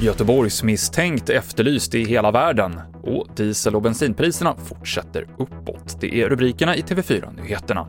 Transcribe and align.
Göteborgs 0.00 0.62
misstänkt 0.62 1.30
efterlyst 1.30 1.94
i 1.94 2.04
hela 2.04 2.30
världen 2.30 2.80
och 3.02 3.26
diesel 3.36 3.76
och 3.76 3.82
bensinpriserna 3.82 4.56
fortsätter 4.56 5.26
uppåt. 5.38 6.00
Det 6.00 6.22
är 6.22 6.28
rubrikerna 6.28 6.76
i 6.76 6.80
TV4-nyheterna. 6.80 7.86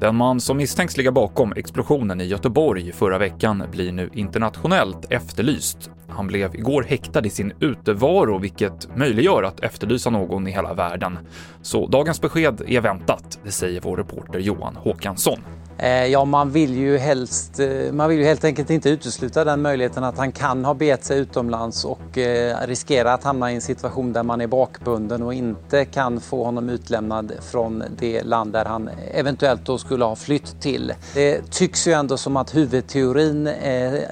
Den 0.00 0.16
man 0.16 0.40
som 0.40 0.56
misstänks 0.56 0.96
ligga 0.96 1.12
bakom 1.12 1.52
explosionen 1.52 2.20
i 2.20 2.24
Göteborg 2.24 2.92
förra 2.92 3.18
veckan 3.18 3.64
blir 3.70 3.92
nu 3.92 4.10
internationellt 4.12 5.06
efterlyst. 5.10 5.90
Han 6.08 6.26
blev 6.26 6.54
igår 6.54 6.82
häktad 6.82 7.26
i 7.26 7.30
sin 7.30 7.52
utevaro, 7.60 8.38
vilket 8.38 8.96
möjliggör 8.96 9.42
att 9.42 9.60
efterlysa 9.60 10.10
någon 10.10 10.46
i 10.46 10.50
hela 10.50 10.74
världen. 10.74 11.18
Så 11.62 11.86
dagens 11.86 12.20
besked 12.20 12.62
är 12.66 12.80
väntat, 12.80 13.38
det 13.44 13.50
säger 13.50 13.80
vår 13.80 13.96
reporter 13.96 14.38
Johan 14.38 14.76
Håkansson. 14.76 15.38
Eh, 15.82 16.06
ja, 16.06 16.24
man 16.24 16.50
vill 16.50 16.74
ju 16.74 16.98
helst, 16.98 17.60
eh, 17.60 17.92
man 17.92 18.08
vill 18.08 18.18
ju 18.18 18.24
helt 18.24 18.44
enkelt 18.44 18.70
inte 18.70 18.90
utesluta 18.90 19.44
den 19.44 19.62
möjligheten 19.62 20.04
att 20.04 20.18
han 20.18 20.32
kan 20.32 20.64
ha 20.64 20.74
begett 20.74 21.04
sig 21.04 21.18
utomlands 21.18 21.84
och 21.84 22.18
eh, 22.18 22.66
riskera 22.66 23.12
att 23.12 23.24
hamna 23.24 23.52
i 23.52 23.54
en 23.54 23.60
situation 23.60 24.12
där 24.12 24.22
man 24.22 24.40
är 24.40 24.46
bakbunden 24.46 25.22
och 25.22 25.34
inte 25.34 25.84
kan 25.84 26.20
få 26.20 26.44
honom 26.44 26.68
utlämnad 26.68 27.32
från 27.40 27.82
det 27.98 28.22
land 28.22 28.52
där 28.52 28.64
han 28.64 28.90
eventuellt 29.14 29.64
då 29.64 29.78
skulle 29.78 30.04
ha 30.04 30.16
flytt 30.16 30.60
till. 30.60 30.94
Det 31.14 31.50
tycks 31.50 31.88
ju 31.88 31.92
ändå 31.92 32.16
som 32.16 32.36
att 32.36 32.54
huvudteorin 32.54 33.50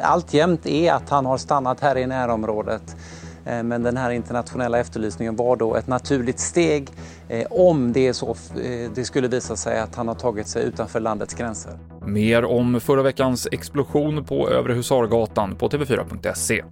alltjämt 0.02 0.66
är 0.66 0.92
att 0.92 1.10
han 1.10 1.26
har 1.26 1.38
stannat 1.38 1.80
här 1.80 1.98
i 1.98 2.06
närområdet. 2.06 2.96
Eh, 3.44 3.62
men 3.62 3.82
den 3.82 3.96
här 3.96 4.10
internationella 4.10 4.78
efterlysningen 4.78 5.36
var 5.36 5.56
då 5.56 5.76
ett 5.76 5.86
naturligt 5.86 6.40
steg 6.40 6.88
eh, 7.28 7.46
om 7.50 7.92
det, 7.92 8.06
är 8.06 8.12
så, 8.12 8.30
eh, 8.30 8.90
det 8.94 9.04
skulle 9.04 9.28
visa 9.28 9.56
sig 9.56 9.80
att 9.80 9.94
han 9.94 10.08
har 10.08 10.14
tagit 10.14 10.48
sig 10.48 10.64
utanför 10.64 11.00
landets 11.00 11.34
gränser. 11.34 11.72
Mer 12.06 12.44
om 12.44 12.80
förra 12.80 13.02
veckans 13.02 13.48
explosion 13.52 14.24
på 14.24 14.50
Övre 14.50 14.72
Husargatan 14.72 15.56
på 15.56 15.68
TV4.se. 15.68 16.62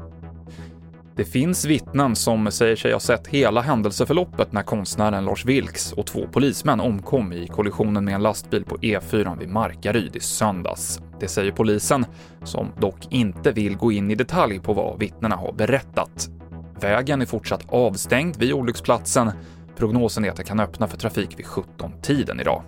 Det 1.18 1.24
finns 1.24 1.64
vittnen 1.64 2.16
som 2.16 2.50
säger 2.50 2.76
sig 2.76 2.92
ha 2.92 3.00
sett 3.00 3.26
hela 3.26 3.60
händelseförloppet 3.60 4.52
när 4.52 4.62
konstnären 4.62 5.24
Lars 5.24 5.44
Vilks 5.44 5.92
och 5.92 6.06
två 6.06 6.26
polismän 6.32 6.80
omkom 6.80 7.32
i 7.32 7.46
kollisionen 7.46 8.04
med 8.04 8.14
en 8.14 8.22
lastbil 8.22 8.64
på 8.64 8.76
E4 8.76 9.38
vid 9.38 9.48
Markaryd 9.48 10.16
i 10.16 10.20
söndags. 10.20 11.00
Det 11.20 11.28
säger 11.28 11.52
polisen, 11.52 12.06
som 12.44 12.72
dock 12.80 13.06
inte 13.10 13.52
vill 13.52 13.76
gå 13.76 13.92
in 13.92 14.10
i 14.10 14.14
detalj 14.14 14.60
på 14.60 14.72
vad 14.72 14.98
vittnena 14.98 15.36
har 15.36 15.52
berättat. 15.52 16.30
Vägen 16.80 17.22
är 17.22 17.26
fortsatt 17.26 17.64
avstängd 17.68 18.36
vid 18.36 18.52
olycksplatsen. 18.52 19.30
Prognosen 19.76 20.24
är 20.24 20.30
att 20.30 20.36
det 20.36 20.44
kan 20.44 20.60
öppna 20.60 20.86
för 20.86 20.96
trafik 20.96 21.38
vid 21.38 21.46
17-tiden 21.46 22.40
idag. 22.40 22.62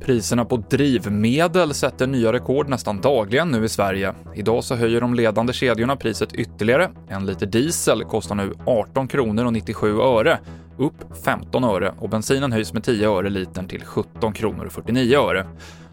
Priserna 0.00 0.44
på 0.44 0.56
drivmedel 0.56 1.74
sätter 1.74 2.06
nya 2.06 2.32
rekord 2.32 2.68
nästan 2.68 3.00
dagligen 3.00 3.48
nu 3.48 3.64
i 3.64 3.68
Sverige. 3.68 4.12
Idag 4.34 4.64
så 4.64 4.74
höjer 4.74 5.00
de 5.00 5.14
ledande 5.14 5.52
kedjorna 5.52 5.96
priset 5.96 6.32
ytterligare. 6.32 6.90
En 7.08 7.26
liter 7.26 7.46
diesel 7.46 8.04
kostar 8.04 8.34
nu 8.34 8.52
18 8.66 9.08
kronor 9.08 9.44
och 9.44 9.52
97 9.52 10.00
öre, 10.00 10.38
upp 10.78 11.16
15 11.24 11.64
öre 11.64 11.94
och 11.98 12.08
bensinen 12.08 12.52
höjs 12.52 12.72
med 12.72 12.84
10 12.84 13.10
öre 13.10 13.30
litern 13.30 13.68
till 13.68 13.84
17 13.84 14.32
kronor 14.32 14.64
och 14.64 14.72
49 14.72 15.18
öre. 15.18 15.46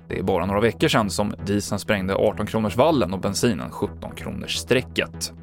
Det 0.08 0.20
är 0.20 0.24
bara 0.24 0.46
några 0.46 0.62
veckor 0.62 0.88
sedan 0.88 1.10
som 1.10 1.34
dieseln 1.46 1.80
sprängde 1.80 2.16
18 2.16 2.46
kronors 2.46 2.76
vallen 2.76 3.14
och 3.14 3.20
bensinen 3.20 3.72
17 3.72 4.16
kronors 4.16 4.56
strecket. 4.56 5.34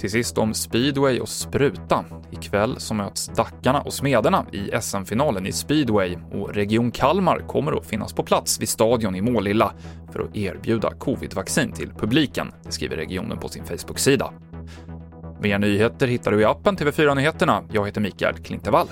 Till 0.00 0.10
sist 0.10 0.38
om 0.38 0.54
speedway 0.54 1.20
och 1.20 1.28
spruta. 1.28 2.04
Ikväll 2.30 2.80
så 2.80 2.94
möts 2.94 3.26
Dackarna 3.26 3.80
och 3.80 3.92
Smederna 3.92 4.46
i 4.52 4.70
SM-finalen 4.80 5.46
i 5.46 5.52
speedway 5.52 6.16
och 6.32 6.54
Region 6.54 6.90
Kalmar 6.90 7.38
kommer 7.38 7.72
att 7.72 7.86
finnas 7.86 8.12
på 8.12 8.22
plats 8.22 8.60
vid 8.60 8.68
stadion 8.68 9.14
i 9.16 9.20
Målilla 9.20 9.72
för 10.12 10.20
att 10.20 10.36
erbjuda 10.36 10.94
covid-vaccin 10.94 11.72
till 11.72 11.90
publiken, 11.98 12.52
det 12.62 12.72
skriver 12.72 12.96
regionen 12.96 13.38
på 13.38 13.48
sin 13.48 13.64
Facebook-sida. 13.64 14.32
Mer 15.40 15.58
nyheter 15.58 16.06
hittar 16.06 16.30
du 16.30 16.40
i 16.40 16.44
appen 16.44 16.76
TV4 16.76 17.14
Nyheterna. 17.14 17.62
Jag 17.72 17.86
heter 17.86 18.00
Mikael 18.00 18.34
Klintevall. 18.34 18.86